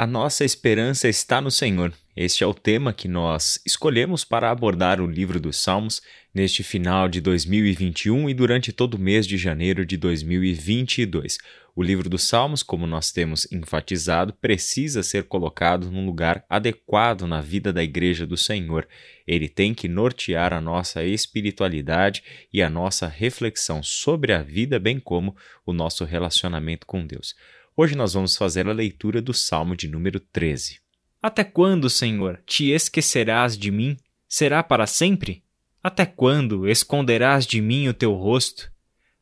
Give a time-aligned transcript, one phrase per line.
[0.00, 1.92] A nossa esperança está no Senhor.
[2.16, 6.00] Este é o tema que nós escolhemos para abordar o livro dos Salmos
[6.32, 11.38] neste final de 2021 e durante todo o mês de janeiro de 2022.
[11.74, 17.40] O livro dos Salmos, como nós temos enfatizado, precisa ser colocado num lugar adequado na
[17.40, 18.86] vida da Igreja do Senhor.
[19.26, 22.22] Ele tem que nortear a nossa espiritualidade
[22.52, 25.34] e a nossa reflexão sobre a vida, bem como
[25.66, 27.34] o nosso relacionamento com Deus.
[27.80, 30.80] Hoje nós vamos fazer a leitura do Salmo de número 13.
[31.22, 33.96] Até quando, Senhor, te esquecerás de mim?
[34.28, 35.44] Será para sempre?
[35.80, 38.68] Até quando esconderás de mim o teu rosto?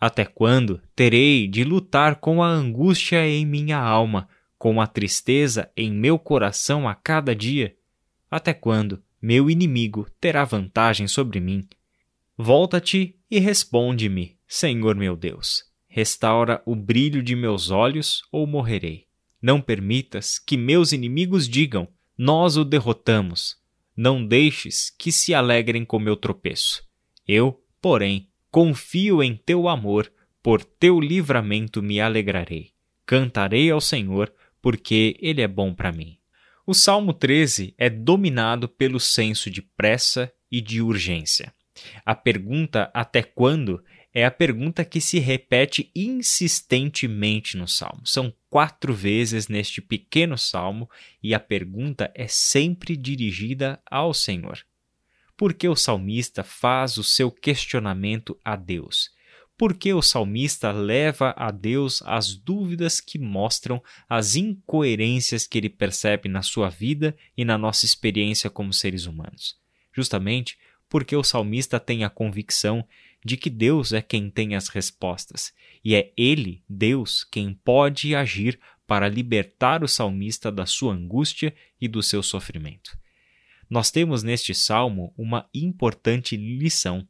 [0.00, 5.92] Até quando terei de lutar com a angústia em minha alma, com a tristeza em
[5.92, 7.76] meu coração a cada dia?
[8.28, 11.68] Até quando meu inimigo terá vantagem sobre mim?
[12.36, 15.69] Volta-te e responde-me, Senhor meu Deus.
[15.92, 19.06] Restaura o brilho de meus olhos ou morrerei.
[19.42, 23.56] Não permitas que meus inimigos digam: Nós o derrotamos.
[23.96, 26.88] Não deixes que se alegrem com meu tropeço.
[27.26, 32.70] Eu, porém, confio em teu amor, por teu livramento me alegrarei.
[33.04, 36.18] Cantarei ao Senhor, porque ele é bom para mim.
[36.64, 41.52] O Salmo 13 é dominado pelo senso de pressa e de urgência.
[42.06, 48.04] A pergunta até quando é a pergunta que se repete insistentemente no salmo.
[48.04, 50.90] São quatro vezes neste pequeno salmo
[51.22, 54.58] e a pergunta é sempre dirigida ao Senhor.
[55.36, 59.10] Por que o salmista faz o seu questionamento a Deus?
[59.56, 65.68] Por que o salmista leva a Deus as dúvidas que mostram as incoerências que ele
[65.68, 69.58] percebe na sua vida e na nossa experiência como seres humanos?
[69.92, 70.58] Justamente
[70.90, 72.84] porque o salmista tem a convicção
[73.24, 78.58] de que Deus é quem tem as respostas, e é Ele, Deus, quem pode agir
[78.86, 82.98] para libertar o salmista da sua angústia e do seu sofrimento.
[83.68, 87.06] Nós temos neste salmo uma importante lição.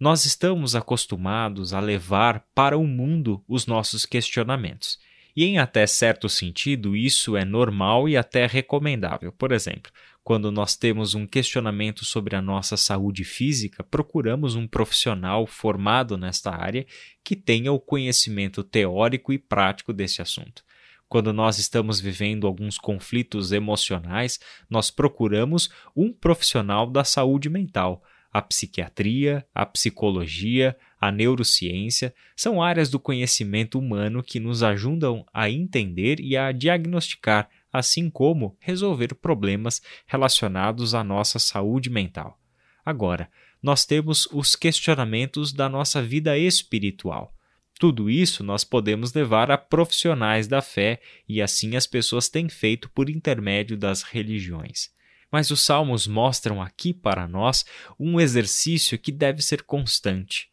[0.00, 4.98] Nós estamos acostumados a levar para o mundo os nossos questionamentos.
[5.36, 9.30] E em até certo sentido, isso é normal e até recomendável.
[9.30, 9.92] Por exemplo,
[10.24, 16.50] quando nós temos um questionamento sobre a nossa saúde física, procuramos um profissional formado nesta
[16.50, 16.86] área
[17.22, 20.64] que tenha o conhecimento teórico e prático desse assunto.
[21.08, 28.02] Quando nós estamos vivendo alguns conflitos emocionais, nós procuramos um profissional da saúde mental.
[28.32, 35.48] A psiquiatria, a psicologia, a neurociência são áreas do conhecimento humano que nos ajudam a
[35.48, 42.38] entender e a diagnosticar assim como resolver problemas relacionados à nossa saúde mental.
[42.84, 43.30] Agora,
[43.62, 47.34] nós temos os questionamentos da nossa vida espiritual.
[47.78, 52.88] Tudo isso nós podemos levar a profissionais da fé e assim as pessoas têm feito
[52.90, 54.90] por intermédio das religiões.
[55.36, 57.62] Mas os salmos mostram aqui para nós
[58.00, 60.48] um exercício que deve ser constante,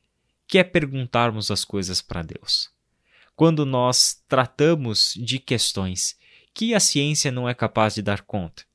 [0.46, 2.70] que é perguntarmos as coisas para Deus.
[3.34, 6.18] Quando nós tratamos de questões
[6.54, 8.66] que a ciência não é capaz de dar conta,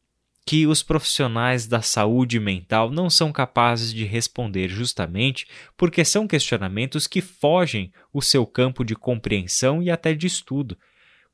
[0.47, 5.47] que os profissionais da saúde mental não são capazes de responder justamente
[5.77, 10.75] porque são questionamentos que fogem o seu campo de compreensão e até de estudo.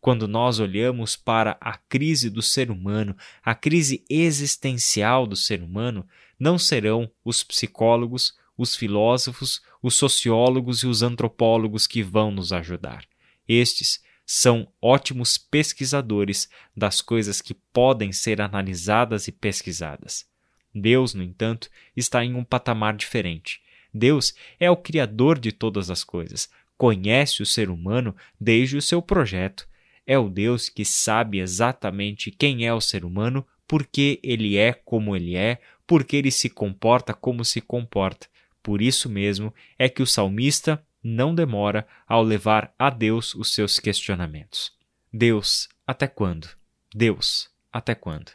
[0.04, 6.06] Quando nós olhamos para a crise do ser humano, a crise existencial do ser humano,
[6.38, 13.06] não serão os psicólogos, os filósofos, os sociólogos e os antropólogos que vão nos ajudar.
[13.48, 20.26] Estes são ótimos pesquisadores das coisas que podem ser analisadas e pesquisadas.
[20.74, 23.62] Deus, no entanto, está em um patamar diferente.
[23.90, 29.00] Deus é o Criador de todas as coisas, conhece o ser humano desde o seu
[29.00, 29.66] projeto.
[30.06, 34.72] É o Deus que sabe exatamente quem é o ser humano, por que ele é
[34.72, 38.26] como ele é, por que ele se comporta como se comporta.
[38.62, 43.78] Por isso mesmo é que o salmista não demora ao levar a Deus os seus
[43.78, 44.72] questionamentos.
[45.12, 46.48] Deus, até quando?
[46.94, 48.32] Deus, até quando?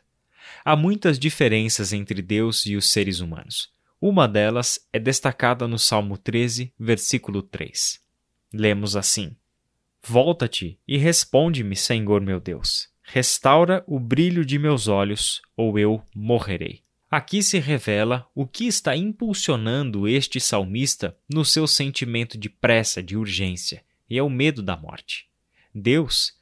[0.64, 3.72] Há muitas diferenças entre Deus e os seres humanos.
[4.00, 8.00] Uma delas é destacada no Salmo 13, versículo 3.
[8.54, 9.36] Lemos assim:
[10.04, 12.90] Volta-te e responde-me, Senhor meu Deus.
[13.04, 16.84] Restaura o brilho de meus olhos, ou eu morrerei.
[17.10, 23.18] Aqui se revela o que está impulsionando este salmista no seu sentimento de pressa, de
[23.18, 25.28] urgência, e é o medo da morte.
[25.74, 26.34] Deus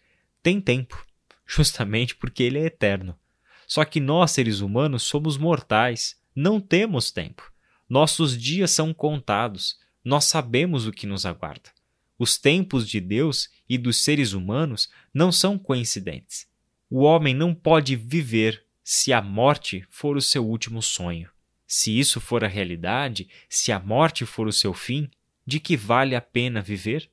[0.43, 1.05] tem tempo,
[1.47, 3.17] justamente porque ele é eterno.
[3.65, 7.49] Só que nós, seres humanos, somos mortais, não temos tempo.
[7.89, 11.76] Nossos dias são contados, nós sabemos o que nos aguarda.
[12.17, 16.47] Os tempos de Deus e dos seres humanos não são coincidentes.
[16.89, 21.29] O homem não pode viver se a morte for o seu último sonho.
[21.67, 25.09] Se isso for a realidade, se a morte for o seu fim,
[25.45, 27.09] de que vale a pena viver?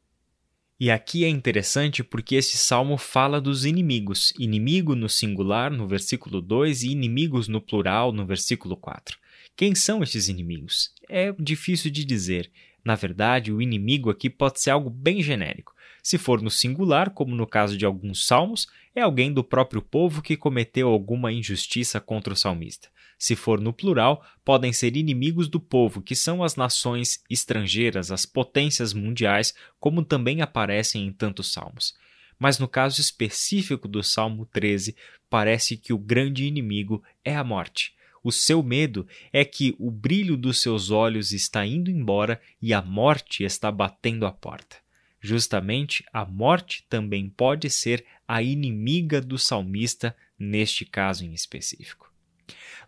[0.79, 6.41] E aqui é interessante porque esse salmo fala dos inimigos, inimigo no singular no versículo
[6.41, 9.19] 2 e inimigos no plural no versículo 4.
[9.56, 10.93] Quem são estes inimigos?
[11.09, 12.51] É difícil de dizer.
[12.85, 15.75] Na verdade, o inimigo aqui pode ser algo bem genérico.
[16.03, 20.21] Se for no singular, como no caso de alguns salmos, é alguém do próprio povo
[20.21, 22.89] que cometeu alguma injustiça contra o salmista.
[23.19, 28.27] Se for no plural, podem ser inimigos do povo, que são as nações estrangeiras, as
[28.27, 31.95] potências mundiais, como também aparecem em tantos salmos.
[32.39, 34.95] Mas no caso específico do Salmo 13,
[35.31, 37.95] parece que o grande inimigo é a morte.
[38.25, 42.81] O seu medo é que o brilho dos seus olhos está indo embora e a
[42.81, 44.76] morte está batendo à porta.
[45.21, 52.11] Justamente a morte também pode ser a inimiga do salmista neste caso em específico.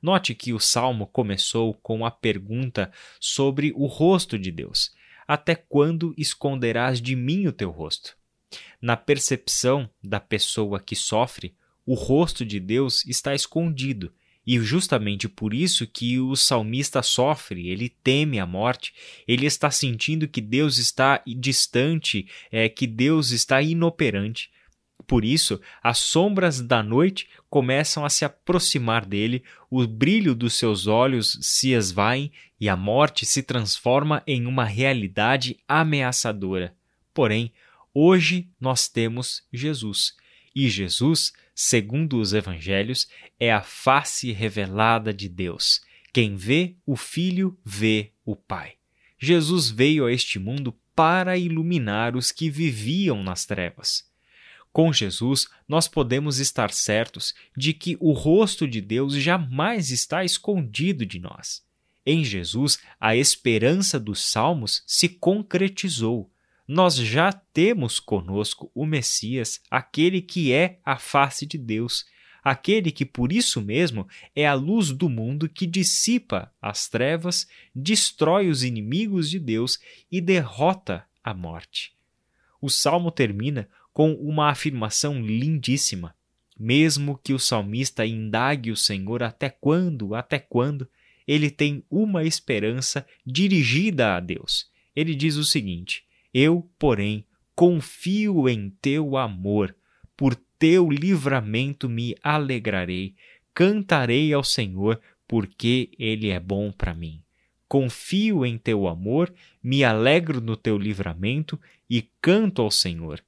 [0.00, 2.90] Note que o salmo começou com a pergunta
[3.20, 4.90] sobre o rosto de Deus:
[5.28, 8.16] Até quando esconderás de mim o teu rosto?
[8.80, 11.54] Na percepção da pessoa que sofre,
[11.84, 14.12] o rosto de Deus está escondido.
[14.46, 18.94] E justamente por isso que o salmista sofre, ele teme a morte,
[19.26, 24.50] ele está sentindo que Deus está distante, é, que Deus está inoperante.
[25.04, 30.86] Por isso, as sombras da noite começam a se aproximar dele, o brilho dos seus
[30.86, 36.74] olhos se esvaem e a morte se transforma em uma realidade ameaçadora.
[37.12, 37.52] Porém,
[37.92, 40.14] hoje nós temos Jesus.
[40.54, 43.08] E Jesus, segundo os evangelhos,
[43.40, 45.80] é a face revelada de Deus.
[46.12, 48.74] Quem vê o Filho vê o Pai.
[49.18, 54.04] Jesus veio a este mundo para iluminar os que viviam nas trevas.
[54.70, 61.06] Com Jesus, nós podemos estar certos de que o rosto de Deus jamais está escondido
[61.06, 61.64] de nós.
[62.04, 66.30] Em Jesus, a esperança dos Salmos se concretizou.
[66.66, 72.04] Nós já temos conosco o Messias, aquele que é a face de Deus,
[72.42, 78.48] aquele que por isso mesmo é a luz do mundo que dissipa as trevas, destrói
[78.48, 79.78] os inimigos de Deus
[80.10, 81.92] e derrota a morte.
[82.60, 86.14] O salmo termina com uma afirmação lindíssima.
[86.58, 90.88] Mesmo que o salmista indague o Senhor até quando, até quando,
[91.26, 94.70] ele tem uma esperança dirigida a Deus.
[94.94, 96.05] Ele diz o seguinte:
[96.38, 97.24] Eu, porém,
[97.54, 99.74] confio em teu amor,
[100.14, 103.14] por teu livramento me alegrarei,
[103.54, 107.22] cantarei ao Senhor, porque ele é bom para mim.
[107.68, 113.22] Confio em teu amor, me alegro no teu livramento e canto ao Senhor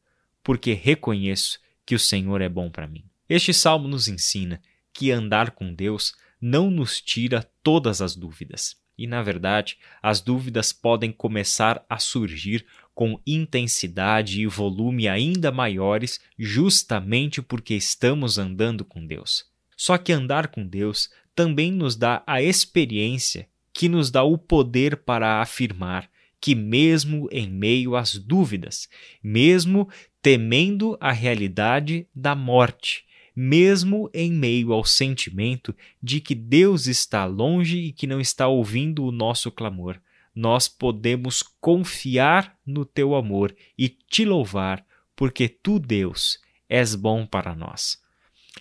[0.49, 3.05] porque reconheço que o Senhor é bom para mim.
[3.29, 4.63] Este salmo nos ensina
[4.95, 8.75] que andar com Deus não nos tira todas as dúvidas.
[8.97, 12.65] E, na verdade, as dúvidas podem começar a surgir
[12.99, 19.45] com intensidade e volume ainda maiores, justamente porque estamos andando com Deus.
[19.77, 24.97] Só que andar com Deus também nos dá a experiência que nos dá o poder
[24.97, 26.11] para afirmar
[26.41, 28.89] que, mesmo em meio às dúvidas,
[29.23, 29.89] mesmo
[30.21, 37.79] temendo a realidade da morte, mesmo em meio ao sentimento de que Deus está longe
[37.79, 40.01] e que não está ouvindo o nosso clamor,
[40.39, 47.57] nós podemos confiar no teu amor e te louvar, porque tu, Deus, és bom para
[47.57, 48.01] nós.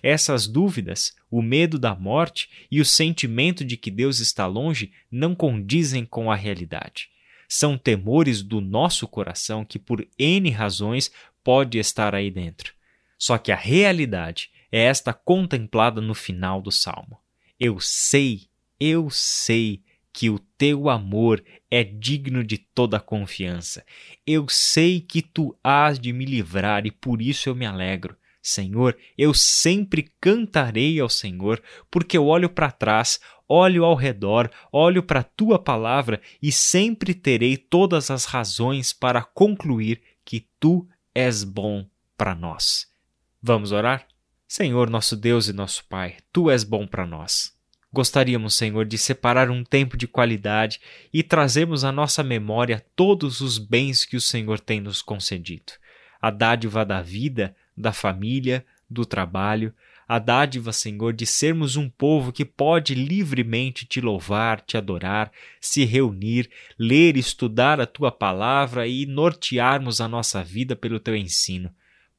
[0.02, 5.36] Essas dúvidas, o medo da morte e o sentimento de que Deus está longe não
[5.36, 7.10] condizem com a realidade.
[7.48, 11.12] São temores do nosso coração que, por N razões,
[11.44, 12.74] pode estar aí dentro.
[13.16, 17.20] Só que a realidade é esta contemplada no final do salmo.
[17.58, 18.48] Eu sei,
[18.80, 19.84] eu sei
[20.18, 23.86] que o teu amor é digno de toda confiança.
[24.26, 28.16] Eu sei que tu hás de me livrar e por isso eu me alegro.
[28.42, 35.04] Senhor, eu sempre cantarei ao Senhor, porque eu olho para trás, olho ao redor, olho
[35.04, 40.84] para a tua palavra e sempre terei todas as razões para concluir que tu
[41.14, 42.88] és bom para nós.
[43.40, 44.04] Vamos orar?
[44.48, 47.56] Senhor, nosso Deus e nosso Pai, tu és bom para nós.
[47.92, 50.80] Gostaríamos, Senhor, de separar um tempo de qualidade
[51.12, 55.72] e trazermos à nossa memória todos os bens que o Senhor tem nos concedido.
[56.20, 59.72] A dádiva da vida, da família, do trabalho,
[60.06, 65.30] a dádiva, Senhor, de sermos um povo que pode livremente te louvar, te adorar,
[65.60, 71.70] se reunir, ler, estudar a tua palavra e nortearmos a nossa vida pelo teu ensino.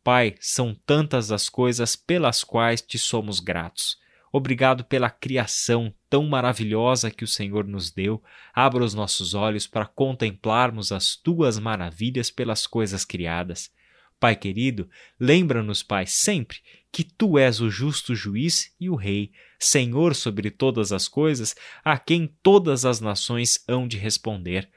[0.04, 3.98] Pai, são tantas as coisas pelas quais te somos gratos.
[4.32, 8.24] Obrigado pela criação tão maravilhosa que o Senhor nos deu.
[8.54, 13.72] Abra os nossos olhos para contemplarmos as tuas maravilhas pelas coisas criadas.
[14.20, 16.60] Pai querido, lembra-nos, Pai, sempre
[16.92, 21.98] que tu és o justo juiz e o Rei, Senhor sobre todas as coisas, a
[21.98, 24.70] quem todas as nações hão de responder.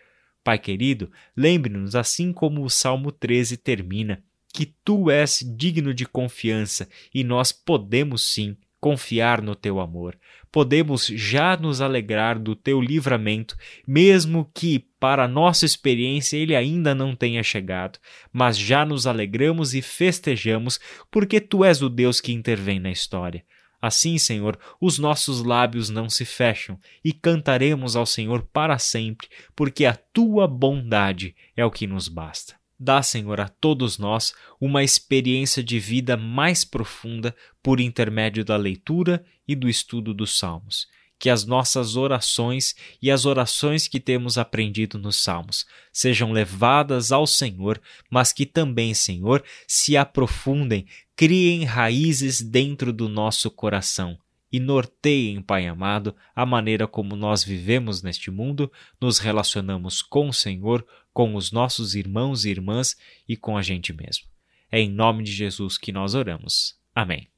[0.45, 6.89] Pai querido, lembre-nos, assim como o Salmo 13 termina, que tu és digno de confiança
[7.13, 10.19] e nós podemos sim confiar no teu amor.
[10.51, 17.15] Podemos já nos alegrar do teu livramento, mesmo que, para nossa experiência, ele ainda não
[17.15, 18.01] tenha chegado,
[18.33, 20.81] mas já nos alegramos e festejamos,
[21.12, 23.45] porque tu és o Deus que intervém na história.
[23.81, 29.87] Assim, Senhor, os nossos lábios não se fecham e cantaremos ao Senhor para sempre, porque
[29.87, 32.62] a tua bondade é o que nos basta.
[32.85, 39.25] Dá, Senhor, a todos nós uma experiência de vida mais profunda por intermédio da leitura
[39.47, 40.89] e do estudo dos Salmos.
[41.17, 47.25] Que as nossas orações e as orações que temos aprendido nos Salmos sejam levadas ao
[47.25, 50.85] Senhor, mas que também, Senhor, se aprofundem,
[51.15, 54.19] criem raízes dentro do nosso coração
[54.53, 58.71] e norteiem, Pai amado, a maneira como nós vivemos neste mundo,
[59.01, 62.97] nos relacionamos com o Senhor, com os nossos irmãos e irmãs
[63.28, 64.26] e com a gente mesmo.
[64.71, 66.78] É em nome de Jesus que nós oramos.
[66.95, 67.32] Amém.